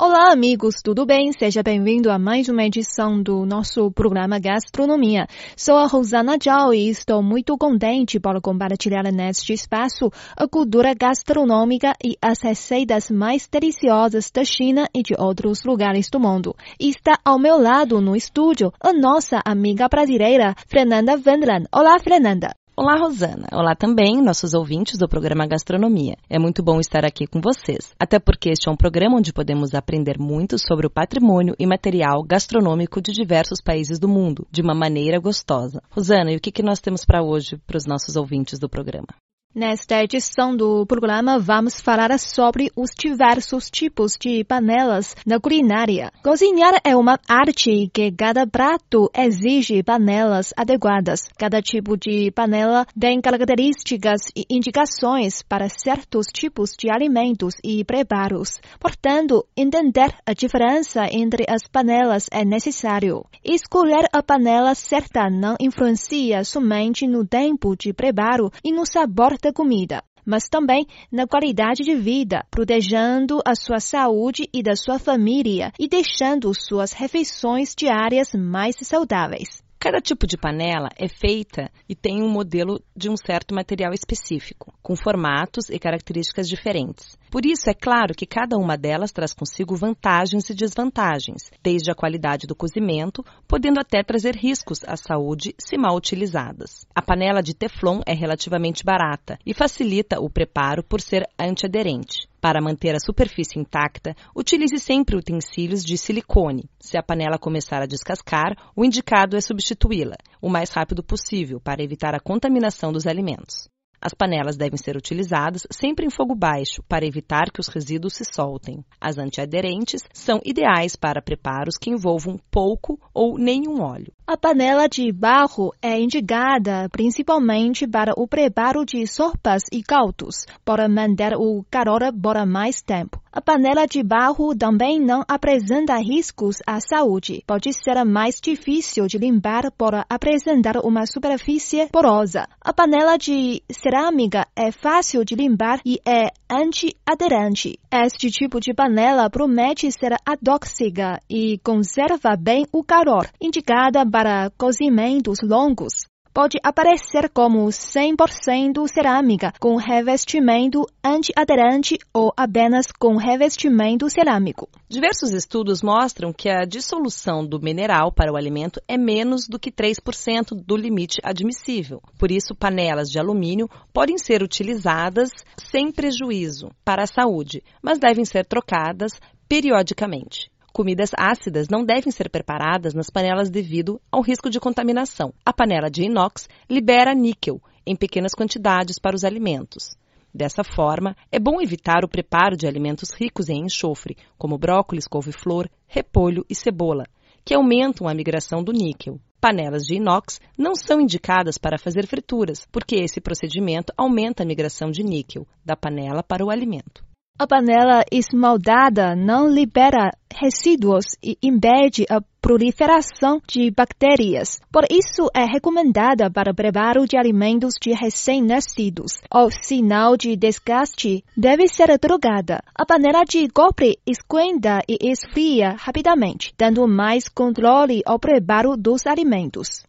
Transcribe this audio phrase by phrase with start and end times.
[0.00, 1.32] Olá, amigos, tudo bem?
[1.32, 5.26] Seja bem-vindo a mais uma edição do nosso programa Gastronomia.
[5.56, 11.94] Sou a Rosana Zhao e estou muito contente por compartilhar neste espaço a cultura gastronômica
[12.00, 16.54] e as receitas mais deliciosas da China e de outros lugares do mundo.
[16.78, 21.66] Está ao meu lado no estúdio a nossa amiga brasileira, Fernanda Wendland.
[21.72, 22.54] Olá, Fernanda.
[22.80, 23.48] Olá, Rosana.
[23.52, 26.16] Olá também, nossos ouvintes do programa Gastronomia.
[26.30, 29.74] É muito bom estar aqui com vocês, até porque este é um programa onde podemos
[29.74, 34.76] aprender muito sobre o patrimônio e material gastronômico de diversos países do mundo, de uma
[34.76, 35.82] maneira gostosa.
[35.90, 39.08] Rosana, e o que, que nós temos para hoje para os nossos ouvintes do programa?
[39.54, 46.12] Nesta edição do programa, vamos falar sobre os diversos tipos de panelas na culinária.
[46.22, 51.22] Cozinhar é uma arte que cada prato exige panelas adequadas.
[51.38, 58.60] Cada tipo de panela tem características e indicações para certos tipos de alimentos e preparos.
[58.78, 63.24] Portanto, entender a diferença entre as panelas é necessário.
[63.42, 69.52] Escolher a panela certa não influencia somente no tempo de preparo e no sabor da
[69.52, 75.72] comida, mas também na qualidade de vida, protegendo a sua saúde e da sua família
[75.78, 79.67] e deixando suas refeições diárias mais saudáveis.
[79.80, 84.74] Cada tipo de panela é feita e tem um modelo de um certo material específico,
[84.82, 87.16] com formatos e características diferentes.
[87.30, 91.94] Por isso, é claro que cada uma delas traz consigo vantagens e desvantagens, desde a
[91.94, 96.84] qualidade do cozimento, podendo até trazer riscos à saúde se mal utilizadas.
[96.92, 102.27] A panela de Teflon é relativamente barata e facilita o preparo por ser antiaderente.
[102.40, 106.70] Para manter a superfície intacta, utilize sempre utensílios de silicone.
[106.78, 111.82] Se a panela começar a descascar, o indicado é substituí-la o mais rápido possível para
[111.82, 113.68] evitar a contaminação dos alimentos.
[114.00, 118.24] As panelas devem ser utilizadas sempre em fogo baixo para evitar que os resíduos se
[118.24, 118.84] soltem.
[119.00, 124.12] As antiaderentes são ideais para preparos que envolvam pouco ou nenhum óleo.
[124.26, 130.86] A panela de barro é indicada principalmente para o preparo de sopas e caldos, para
[130.86, 133.22] manter o calor por mais tempo.
[133.32, 137.42] A panela de barro também não apresenta riscos à saúde.
[137.46, 142.48] Pode ser mais difícil de limpar por apresentar uma superfície porosa.
[142.60, 147.78] A panela de cerâmica é fácil de limpar e é antiaderente.
[147.90, 155.38] Este tipo de panela promete ser atóxica e conserva bem o calor, indicada para cozimentos
[155.42, 155.94] longos
[156.38, 164.68] pode aparecer como 100% cerâmica com revestimento antiaderente ou apenas com revestimento cerâmico.
[164.88, 169.72] Diversos estudos mostram que a dissolução do mineral para o alimento é menos do que
[169.72, 172.00] 3% do limite admissível.
[172.16, 178.24] Por isso, panelas de alumínio podem ser utilizadas sem prejuízo para a saúde, mas devem
[178.24, 179.10] ser trocadas
[179.48, 180.52] periodicamente.
[180.78, 185.34] Comidas ácidas não devem ser preparadas nas panelas devido ao risco de contaminação.
[185.44, 189.98] A panela de inox libera níquel em pequenas quantidades para os alimentos.
[190.32, 195.68] Dessa forma, é bom evitar o preparo de alimentos ricos em enxofre, como brócolis, couve-flor,
[195.88, 197.06] repolho e cebola,
[197.44, 199.18] que aumentam a migração do níquel.
[199.40, 204.92] Panelas de inox não são indicadas para fazer frituras, porque esse procedimento aumenta a migração
[204.92, 207.07] de níquel da panela para o alimento.
[207.40, 214.60] A panela esmaldada não libera resíduos e impede a proliferação de bactérias.
[214.72, 219.20] Por isso, é recomendada para preparo de alimentos de recém-nascidos.
[219.32, 222.60] O sinal de desgaste deve ser trocada.
[222.74, 229.87] A panela de cobre esquenta e esfria rapidamente, dando mais controle ao preparo dos alimentos.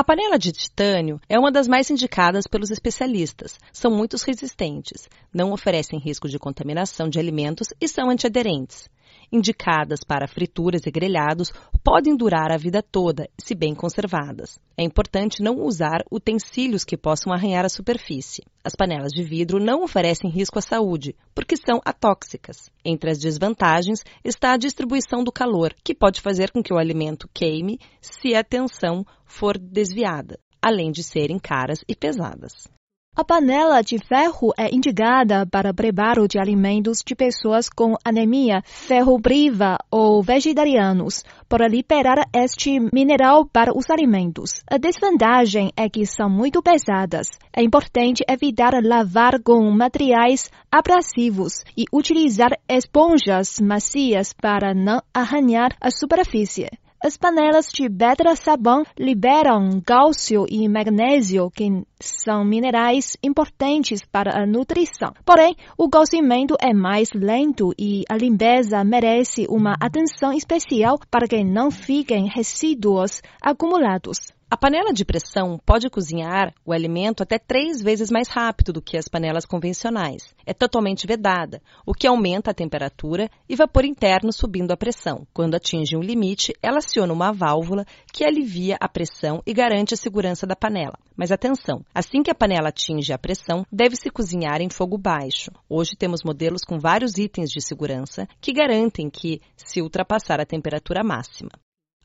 [0.00, 3.60] A panela de titânio é uma das mais indicadas pelos especialistas.
[3.70, 8.88] São muito resistentes, não oferecem risco de contaminação de alimentos e são antiaderentes
[9.32, 11.52] indicadas para frituras e grelhados,
[11.84, 14.58] podem durar a vida toda, se bem conservadas.
[14.76, 18.42] É importante não usar utensílios que possam arranhar a superfície.
[18.64, 22.70] As panelas de vidro não oferecem risco à saúde, porque são atóxicas.
[22.84, 27.28] Entre as desvantagens está a distribuição do calor, que pode fazer com que o alimento
[27.32, 32.68] queime se a tensão for desviada, além de serem caras e pesadas.
[33.16, 39.76] A panela de ferro é indicada para preparo de alimentos de pessoas com anemia ferropriva
[39.90, 44.62] ou vegetarianos, para liberar este mineral para os alimentos.
[44.70, 47.26] A desvantagem é que são muito pesadas.
[47.52, 55.90] É importante evitar lavar com materiais abrasivos e utilizar esponjas macias para não arranhar a
[55.90, 56.70] superfície.
[57.02, 65.12] As panelas de pedra-sabão liberam cálcio e magnésio, que são minerais importantes para a nutrição.
[65.24, 71.44] Porém, o cozimento é mais lento e a limpeza merece uma atenção especial para que
[71.44, 74.18] não fiquem resíduos acumulados.
[74.52, 78.96] A panela de pressão pode cozinhar o alimento até três vezes mais rápido do que
[78.96, 80.34] as panelas convencionais.
[80.44, 85.24] É totalmente vedada, o que aumenta a temperatura e vapor interno subindo a pressão.
[85.32, 89.96] Quando atinge um limite, ela aciona uma válvula que alivia a pressão e garante a
[89.96, 90.98] segurança da panela.
[91.16, 95.50] Mas atenção, assim que a panela atinge a pressão, deve-se cozinhar em fogo baixo.
[95.68, 101.02] Hoje temos modelos com vários itens de segurança que garantem que se ultrapassar a temperatura
[101.02, 101.50] máxima.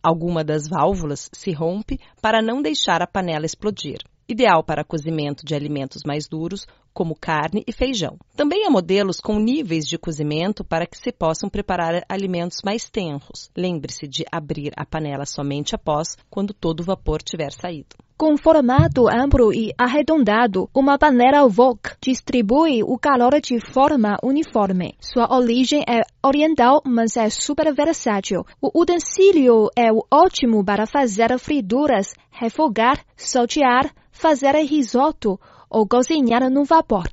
[0.02, 3.98] Alguma das válvulas se rompe para não deixar a panela explodir.
[4.28, 8.18] Ideal para cozimento de alimentos mais duros, como carne e feijão.
[8.38, 13.52] Também há modelos com níveis de cozimento para que se possam preparar alimentos mais tenros.
[13.56, 17.98] Lembre-se de abrir a panela somente após quando todo o vapor tiver saído.
[18.18, 24.96] Com formato amplo e arredondado, uma panela wok distribui o calor de forma uniforme.
[25.02, 28.46] Sua origem é oriental, mas é super versátil.
[28.62, 35.38] O utensílio é ótimo para fazer frituras, refogar, saltear, fazer risoto
[35.70, 37.08] ou cozinhar no vapor.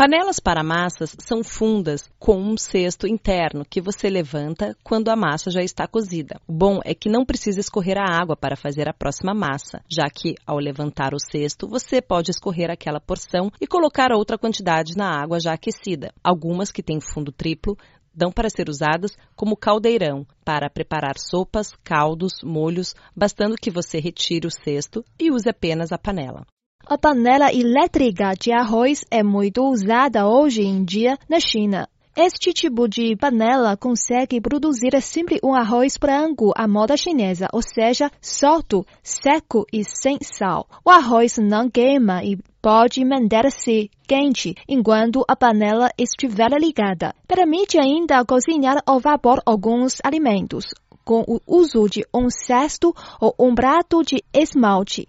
[0.00, 5.50] Panelas para massas são fundas com um cesto interno que você levanta quando a massa
[5.50, 6.40] já está cozida.
[6.48, 10.08] O bom é que não precisa escorrer a água para fazer a próxima massa, já
[10.08, 15.22] que ao levantar o cesto você pode escorrer aquela porção e colocar outra quantidade na
[15.22, 16.10] água já aquecida.
[16.24, 17.76] Algumas que têm fundo triplo
[18.14, 24.46] dão para ser usadas como caldeirão para preparar sopas, caldos, molhos, bastando que você retire
[24.46, 26.46] o cesto e use apenas a panela.
[26.86, 31.88] A panela elétrica de arroz é muito usada hoje em dia na China.
[32.16, 38.10] Este tipo de panela consegue produzir sempre um arroz branco à moda chinesa, ou seja,
[38.20, 40.66] solto, seco e sem sal.
[40.84, 47.14] O arroz não queima e pode manter-se quente enquanto a panela estiver ligada.
[47.28, 50.64] Permite ainda cozinhar ao vapor alguns alimentos,
[51.04, 55.06] com o uso de um cesto ou um prato de esmalte.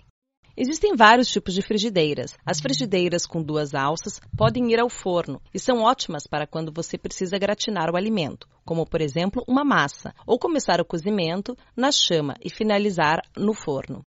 [0.56, 2.36] Existem vários tipos de frigideiras.
[2.46, 6.98] As frigideiras com duas alças podem ir ao forno e são ótimas para quando você
[6.98, 12.36] precisa gratinar o alimento, como por exemplo uma massa, ou começar o cozimento na chama
[12.44, 14.02] e finalizar no forno.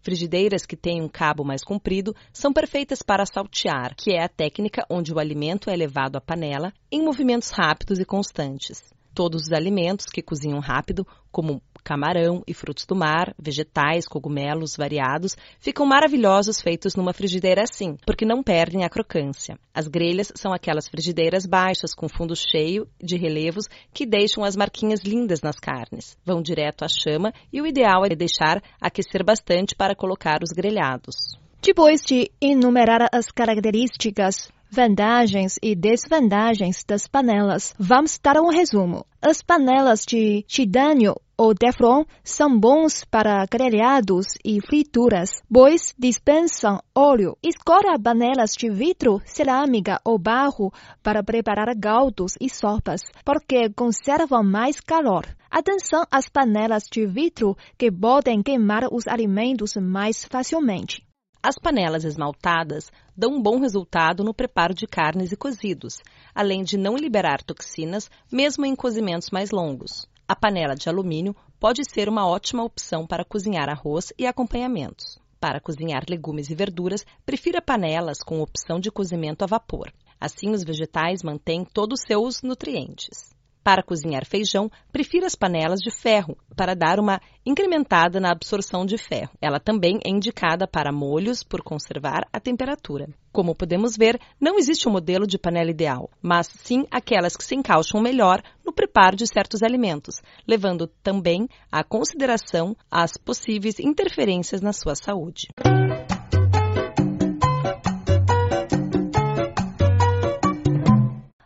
[0.00, 4.86] Frigideiras que têm um cabo mais comprido são perfeitas para saltear, que é a técnica
[4.88, 8.82] onde o alimento é levado à panela em movimentos rápidos e constantes.
[9.12, 15.34] Todos os alimentos que cozinham rápido, como camarão e frutos do mar, vegetais, cogumelos variados,
[15.58, 19.58] ficam maravilhosos feitos numa frigideira assim, porque não perdem a crocância.
[19.72, 25.00] As grelhas são aquelas frigideiras baixas com fundo cheio de relevos que deixam as marquinhas
[25.00, 26.14] lindas nas carnes.
[26.26, 31.16] Vão direto à chama e o ideal é deixar aquecer bastante para colocar os grelhados.
[31.62, 37.74] Depois de enumerar as características vantagens e desvantagens das panelas.
[37.78, 39.06] Vamos dar um resumo.
[39.22, 47.38] As panelas de titânio ou Teflon são bons para grelhados e frituras, pois dispensam óleo.
[47.40, 54.80] Escolha panelas de vidro, cerâmica ou barro para preparar caldos e sopas, porque conservam mais
[54.80, 55.24] calor.
[55.48, 61.06] Atenção às panelas de vidro que podem queimar os alimentos mais facilmente.
[61.40, 66.00] As panelas esmaltadas dão um bom resultado no preparo de carnes e cozidos,
[66.34, 70.08] além de não liberar toxinas mesmo em cozimentos mais longos.
[70.30, 75.18] A panela de alumínio pode ser uma ótima opção para cozinhar arroz e acompanhamentos.
[75.40, 79.90] Para cozinhar legumes e verduras, prefira panelas com opção de cozimento a vapor.
[80.20, 83.34] Assim, os vegetais mantêm todos os seus nutrientes.
[83.68, 88.96] Para cozinhar feijão, prefira as panelas de ferro para dar uma incrementada na absorção de
[88.96, 89.28] ferro.
[89.42, 93.10] Ela também é indicada para molhos por conservar a temperatura.
[93.30, 97.54] Como podemos ver, não existe um modelo de panela ideal, mas sim aquelas que se
[97.54, 104.72] encaixam melhor no preparo de certos alimentos, levando também à consideração as possíveis interferências na
[104.72, 105.48] sua saúde.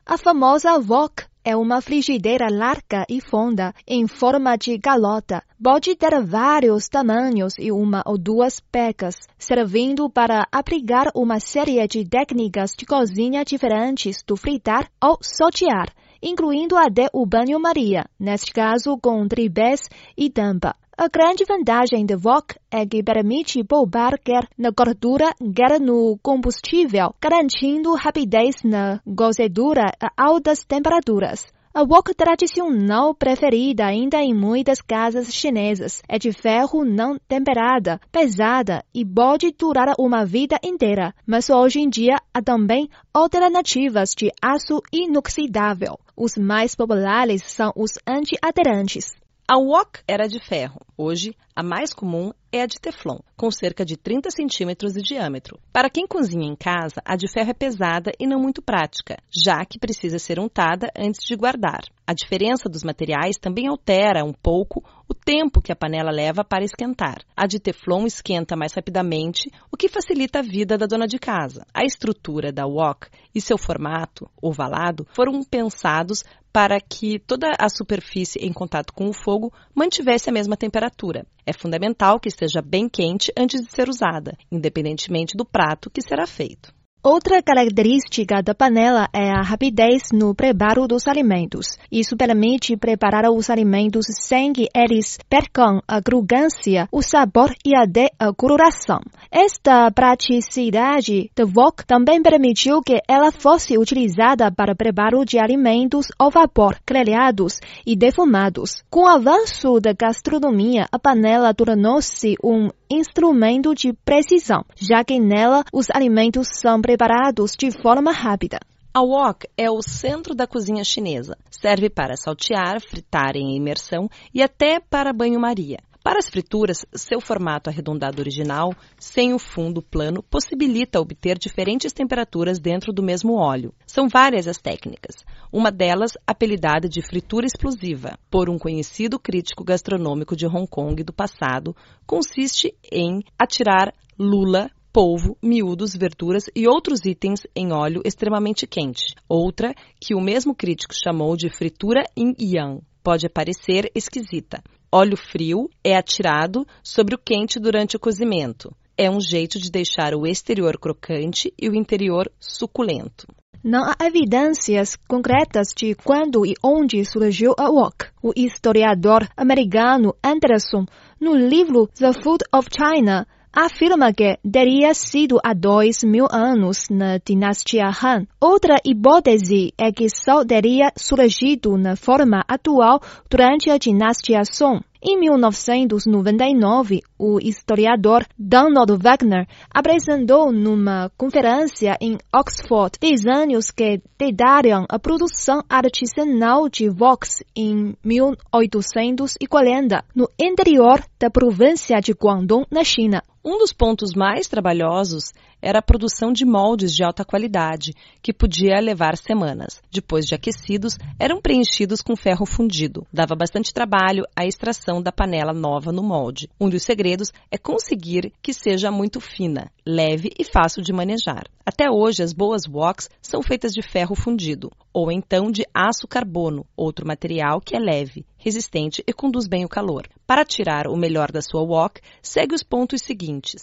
[0.06, 5.42] A famosa wok é uma frigideira larga e funda, em forma de galota.
[5.62, 12.04] Pode ter vários tamanhos e uma ou duas pecas, servindo para abrigar uma série de
[12.08, 19.26] técnicas de cozinha diferentes do fritar ou saltear, incluindo até o banho-maria, neste caso com
[19.26, 20.76] tribés e tampa.
[20.96, 27.14] A grande vantagem do wok é que permite poupar quer na gordura, quer no combustível,
[27.18, 31.46] garantindo rapidez na cozedura a altas temperaturas.
[31.72, 38.84] A wok tradicional preferida ainda em muitas casas chinesas é de ferro não temperada, pesada
[38.94, 41.14] e pode durar uma vida inteira.
[41.26, 45.98] Mas hoje em dia há também alternativas de aço inoxidável.
[46.14, 49.21] Os mais populares são os antiaderentes.
[49.54, 50.80] A wok era de ferro.
[50.96, 55.60] Hoje, a mais comum é a de teflon, com cerca de 30 centímetros de diâmetro.
[55.70, 59.62] Para quem cozinha em casa, a de ferro é pesada e não muito prática, já
[59.66, 61.82] que precisa ser untada antes de guardar.
[62.06, 64.82] A diferença dos materiais também altera um pouco
[65.24, 67.22] tempo que a panela leva para esquentar.
[67.36, 71.64] A de teflon esquenta mais rapidamente, o que facilita a vida da dona de casa.
[71.72, 78.38] A estrutura da wok e seu formato ovalado foram pensados para que toda a superfície
[78.40, 81.24] em contato com o fogo mantivesse a mesma temperatura.
[81.46, 86.26] É fundamental que esteja bem quente antes de ser usada, independentemente do prato que será
[86.26, 86.72] feito.
[87.04, 91.76] Outra característica da panela é a rapidez no preparo dos alimentos.
[91.90, 98.32] Isso permite preparar os alimentos sem que eles percam a crocância, o sabor e a
[98.32, 99.00] coloração.
[99.32, 106.30] Esta praticidade da wok também permitiu que ela fosse utilizada para preparo de alimentos ao
[106.30, 108.84] vapor, grelhados e defumados.
[108.88, 115.64] Com o avanço da gastronomia, a panela tornou-se um instrumento de precisão, já que nela
[115.72, 118.58] os alimentos são preparados de forma rápida.
[118.94, 121.38] A wok é o centro da cozinha chinesa.
[121.50, 125.78] Serve para saltear, fritar em imersão e até para banho-maria.
[126.02, 132.58] Para as frituras, seu formato arredondado original, sem o fundo plano, possibilita obter diferentes temperaturas
[132.58, 133.72] dentro do mesmo óleo.
[133.86, 135.24] São várias as técnicas.
[135.52, 141.12] Uma delas, apelidada de fritura explosiva, por um conhecido crítico gastronômico de Hong Kong do
[141.12, 149.14] passado, consiste em atirar lula polvo, miúdos, verduras e outros itens em óleo extremamente quente.
[149.28, 154.62] Outra, que o mesmo crítico chamou de fritura em yang, pode parecer esquisita.
[154.94, 158.76] Óleo frio é atirado sobre o quente durante o cozimento.
[158.94, 163.26] É um jeito de deixar o exterior crocante e o interior suculento.
[163.64, 168.04] Não há evidências concretas de quando e onde surgiu a wok.
[168.22, 170.84] O historiador americano Anderson,
[171.18, 177.18] no livro The Food of China, afirma que teria sido há dois mil anos na
[177.18, 178.26] dinastia Han.
[178.40, 184.80] Outra hipótese é que só teria surgido na forma atual durante a dinastia Song.
[185.04, 195.00] Em 1999, o historiador Donald Wagner apresentou numa conferência em Oxford desenhos que detalham a
[195.00, 203.24] produção artesanal de Vox em 1840 no interior da província de Guangdong, na China.
[203.44, 205.32] Um dos pontos mais trabalhosos
[205.62, 209.80] era a produção de moldes de alta qualidade, que podia levar semanas.
[209.90, 213.06] Depois de aquecidos, eram preenchidos com ferro fundido.
[213.12, 216.50] Dava bastante trabalho a extração da panela nova no molde.
[216.60, 221.44] Um dos segredos é conseguir que seja muito fina, leve e fácil de manejar.
[221.64, 226.66] Até hoje, as boas woks são feitas de ferro fundido, ou então de aço carbono,
[226.76, 230.08] outro material que é leve, resistente e conduz bem o calor.
[230.26, 233.62] Para tirar o melhor da sua wok, segue os pontos seguintes.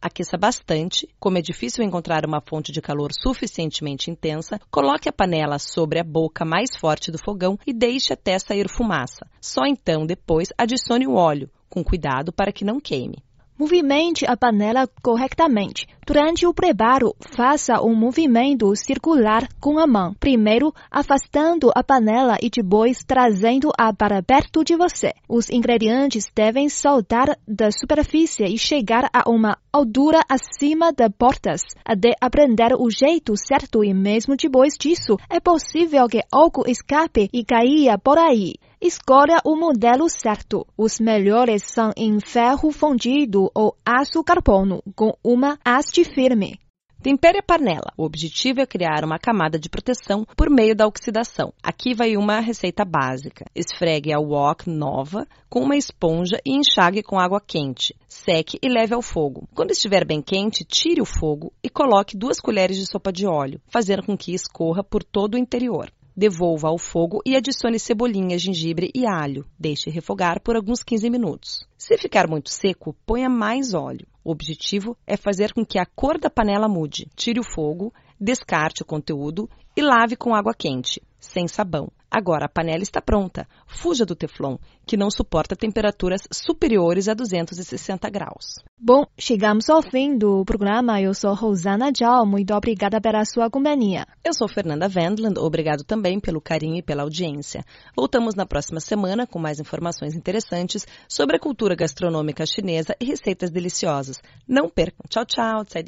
[0.00, 1.08] Aqueça bastante.
[1.18, 6.04] Como é difícil encontrar uma fonte de calor suficientemente intensa, coloque a panela sobre a
[6.04, 9.26] boca mais forte do fogão e deixe até sair fumaça.
[9.40, 13.22] Só então, depois, adicione o óleo, com cuidado para que não queime.
[13.58, 15.88] Movimente a panela corretamente.
[16.08, 22.48] Durante o preparo, faça um movimento circular com a mão, primeiro afastando a panela e
[22.48, 25.12] depois trazendo-a para perto de você.
[25.28, 31.60] Os ingredientes devem saltar da superfície e chegar a uma altura acima das portas.
[31.84, 37.44] Até aprender o jeito certo e mesmo depois disso, é possível que algo escape e
[37.44, 38.54] caia por aí.
[38.80, 40.64] Escolha o modelo certo.
[40.76, 46.58] Os melhores são em ferro fundido ou aço carbono, com uma haste firme.
[47.00, 47.92] Tempere a panela.
[47.96, 51.52] O objetivo é criar uma camada de proteção por meio da oxidação.
[51.62, 53.44] Aqui vai uma receita básica.
[53.54, 57.94] Esfregue a wok nova com uma esponja e enxague com água quente.
[58.08, 59.48] Seque e leve ao fogo.
[59.54, 63.60] Quando estiver bem quente, tire o fogo e coloque duas colheres de sopa de óleo,
[63.68, 65.92] fazendo com que escorra por todo o interior.
[66.16, 69.46] Devolva ao fogo e adicione cebolinha, gengibre e alho.
[69.56, 71.60] Deixe refogar por alguns 15 minutos.
[71.76, 74.04] Se ficar muito seco, ponha mais óleo.
[74.28, 77.08] O objetivo é fazer com que a cor da panela mude.
[77.16, 81.90] Tire o fogo, descarte o conteúdo e lave com água quente, sem sabão.
[82.10, 83.46] Agora a panela está pronta.
[83.66, 84.56] Fuja do teflon,
[84.86, 88.56] que não suporta temperaturas superiores a 260 graus.
[88.78, 91.00] Bom, chegamos ao fim do programa.
[91.02, 92.24] Eu sou Rosana Jal.
[92.24, 94.06] Muito obrigada pela sua companhia.
[94.24, 95.38] Eu sou Fernanda Wendland.
[95.38, 97.62] Obrigado também pelo carinho e pela audiência.
[97.94, 103.50] Voltamos na próxima semana com mais informações interessantes sobre a cultura gastronômica chinesa e receitas
[103.50, 104.18] deliciosas.
[104.48, 105.04] Não percam.
[105.10, 105.64] Tchau, tchau.
[105.66, 105.82] Tsai